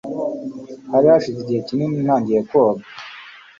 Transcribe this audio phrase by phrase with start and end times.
[0.91, 2.83] Hari hashize igihe kinini ntagiye koga.